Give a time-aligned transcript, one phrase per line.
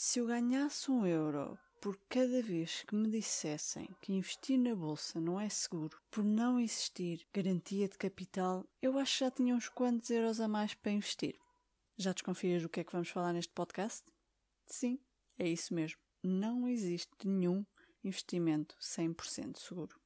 [0.00, 5.20] Se eu ganhasse um euro por cada vez que me dissessem que investir na bolsa
[5.20, 9.68] não é seguro, por não existir garantia de capital, eu acho que já tinha uns
[9.68, 11.36] quantos euros a mais para investir.
[11.96, 14.04] Já desconfias do que é que vamos falar neste podcast?
[14.68, 15.00] Sim,
[15.36, 15.98] é isso mesmo.
[16.22, 17.66] Não existe nenhum
[18.04, 19.98] investimento 100% seguro.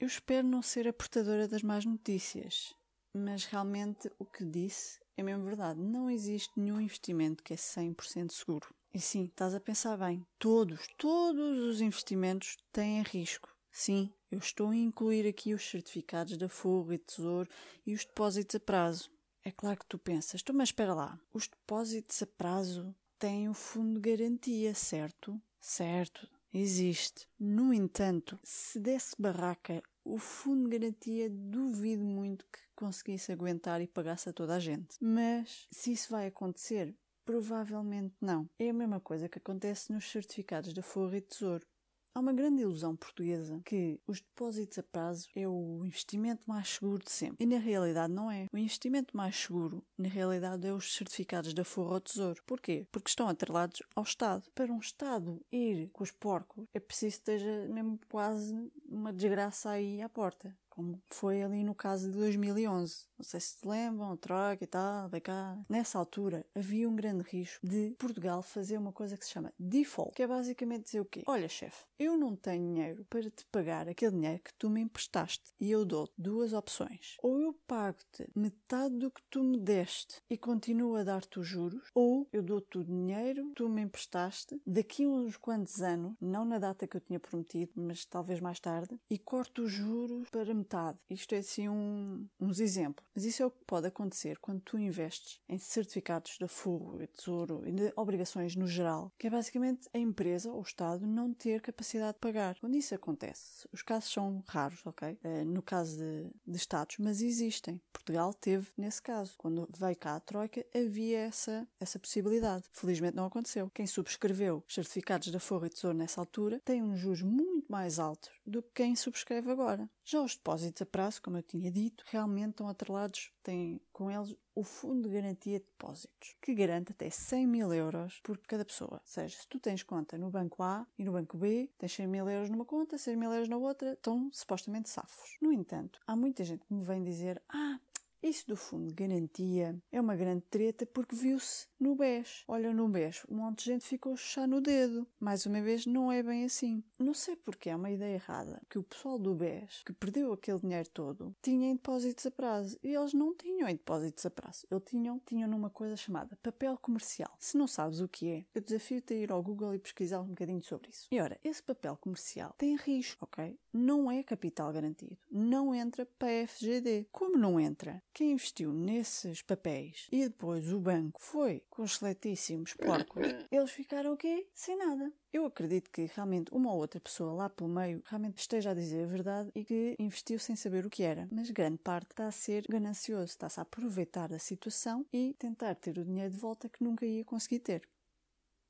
[0.00, 2.74] Eu espero não ser a portadora das más notícias,
[3.12, 5.78] mas realmente o que disse é mesmo verdade.
[5.78, 8.74] Não existe nenhum investimento que é 100% seguro.
[8.94, 10.26] E sim, estás a pensar bem.
[10.38, 13.54] Todos, todos os investimentos têm risco.
[13.70, 17.50] Sim, eu estou a incluir aqui os certificados da Forro e Tesouro
[17.86, 19.10] e os depósitos a prazo.
[19.44, 24.00] É claro que tu pensas, mas espera lá, os depósitos a prazo têm o fundo
[24.00, 25.38] de garantia, certo?
[25.60, 27.26] Certo, existe.
[27.38, 33.86] No entanto, se desse barraca, o fundo de garantia duvido muito que conseguisse aguentar e
[33.86, 34.96] pagasse a toda a gente.
[35.00, 36.94] Mas se isso vai acontecer,
[37.24, 38.48] provavelmente não.
[38.58, 41.64] É a mesma coisa que acontece nos certificados da Forra e Tesouro.
[42.12, 47.04] Há uma grande ilusão portuguesa que os depósitos a prazo é o investimento mais seguro
[47.04, 47.36] de sempre.
[47.38, 48.46] E na realidade não é.
[48.52, 52.42] O investimento mais seguro, na realidade, é os certificados da Forra ao Tesouro.
[52.44, 52.84] Porquê?
[52.90, 54.50] Porque estão atrelados ao Estado.
[54.54, 59.70] Para um Estado ir com os porcos, é preciso que esteja mesmo quase uma desgraça
[59.70, 63.10] aí à porta como foi ali no caso de 2011.
[63.18, 65.58] Não sei se te lembram, troca e tal, vai cá.
[65.68, 70.14] Nessa altura havia um grande risco de Portugal fazer uma coisa que se chama default,
[70.14, 71.22] que é basicamente dizer o quê?
[71.26, 75.52] Olha, chefe, eu não tenho dinheiro para te pagar aquele dinheiro que tu me emprestaste
[75.60, 77.18] e eu dou-te duas opções.
[77.22, 81.90] Ou eu pago-te metade do que tu me deste e continuo a dar-te os juros,
[81.94, 86.46] ou eu dou-te o dinheiro que tu me emprestaste daqui a uns quantos anos, não
[86.46, 90.54] na data que eu tinha prometido, mas talvez mais tarde, e corto os juros para
[90.54, 90.69] metade.
[91.08, 93.06] Isto é assim um, uns exemplos.
[93.14, 97.06] Mas isso é o que pode acontecer quando tu investes em certificados da Fogo e
[97.06, 101.32] Tesouro e de obrigações no geral, que é basicamente a empresa ou o Estado não
[101.32, 102.58] ter capacidade de pagar.
[102.60, 105.18] Quando isso acontece, os casos são raros, ok?
[105.24, 107.80] Uh, no caso de, de Estados, mas existem.
[107.92, 109.34] Portugal teve nesse caso.
[109.36, 112.64] Quando veio cá a Troika, havia essa, essa possibilidade.
[112.72, 113.70] Felizmente não aconteceu.
[113.70, 117.98] Quem subscreveu os certificados da Forra e Tesouro nessa altura tem um juros muito mais
[117.98, 119.88] altos do que quem subscreve agora.
[120.04, 124.34] Já os depósitos a prazo, como eu tinha dito, realmente estão atrelados, têm com eles
[124.54, 128.94] o Fundo de Garantia de Depósitos, que garante até 100 mil euros por cada pessoa.
[128.94, 132.06] Ou seja, se tu tens conta no banco A e no banco B, tens 100
[132.06, 135.36] mil euros numa conta, 100 mil euros na outra, estão supostamente safos.
[135.40, 137.78] No entanto, há muita gente que me vem dizer: Ah,
[138.22, 142.44] isso do fundo garantia é uma grande treta porque viu-se no BES.
[142.46, 145.06] Olha, no BES, um monte de gente ficou chuchar no dedo.
[145.18, 146.84] Mais uma vez, não é bem assim.
[146.98, 150.58] Não sei porque é uma ideia errada que o pessoal do BES, que perdeu aquele
[150.58, 152.78] dinheiro todo, tinha em depósitos a prazo.
[152.82, 154.66] E eles não tinham em depósitos a prazo.
[154.70, 157.34] Eles tinham, tinham numa coisa chamada papel comercial.
[157.38, 160.28] Se não sabes o que é, eu desafio-te a ir ao Google e pesquisar um
[160.28, 161.08] bocadinho sobre isso.
[161.10, 163.58] E ora, esse papel comercial tem risco, ok?
[163.72, 165.16] Não é capital garantido.
[165.30, 167.06] Não entra para a FGD.
[167.10, 168.02] Como não entra?
[168.12, 174.12] Quem investiu nesses papéis e depois o banco foi com os excelentíssimos porcos, eles ficaram
[174.12, 174.48] o quê?
[174.52, 175.12] Sem nada.
[175.32, 179.04] Eu acredito que realmente uma ou outra pessoa lá pelo meio realmente esteja a dizer
[179.04, 182.32] a verdade e que investiu sem saber o que era, mas grande parte está a
[182.32, 186.82] ser ganancioso, está-se a aproveitar da situação e tentar ter o dinheiro de volta que
[186.82, 187.88] nunca ia conseguir ter.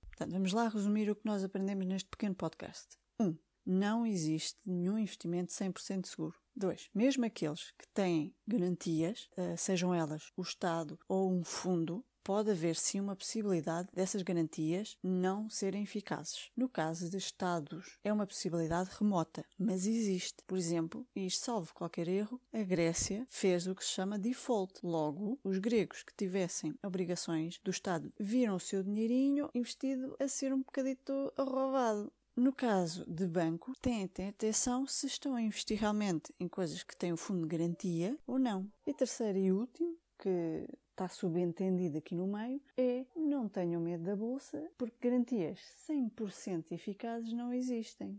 [0.03, 2.99] Portanto, vamos lá resumir o que nós aprendemos neste pequeno podcast.
[3.19, 3.25] 1.
[3.25, 6.37] Um, não existe nenhum investimento 100% seguro.
[6.61, 6.91] 2.
[6.95, 12.77] Mesmo aqueles que têm garantias, eh, sejam elas o Estado ou um fundo, pode haver
[12.77, 16.51] sim uma possibilidade dessas garantias não serem eficazes.
[16.57, 20.45] No caso de Estados, é uma possibilidade remota, mas existe.
[20.47, 24.81] Por exemplo, e salvo qualquer erro, a Grécia fez o que se chama default.
[24.83, 30.53] Logo, os gregos que tivessem obrigações do Estado viram o seu dinheirinho investido a ser
[30.53, 32.13] um bocadito roubado.
[32.41, 37.13] No caso de banco, têm atenção se estão a investir realmente em coisas que têm
[37.13, 38.67] o fundo de garantia ou não.
[38.87, 44.17] E terceiro e último, que está subentendido aqui no meio, é não tenham medo da
[44.17, 48.19] bolsa, porque garantias 100% eficazes não existem.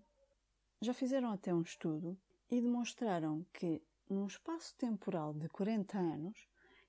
[0.80, 2.16] Já fizeram até um estudo
[2.48, 6.48] e demonstraram que, num espaço temporal de 40 anos,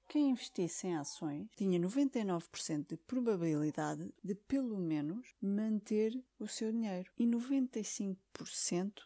[0.08, 7.10] quem investisse em ações tinha 99% de probabilidade de, pelo menos, manter o seu dinheiro
[7.18, 8.16] e 95%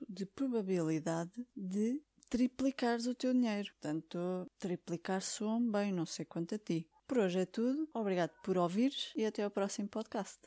[0.08, 3.70] de probabilidade de triplicares o teu dinheiro.
[3.72, 6.88] Portanto, triplicar soa bem, não sei quanto a ti.
[7.06, 7.88] Por hoje é tudo.
[7.94, 10.38] Obrigado por ouvires e até ao próximo podcast.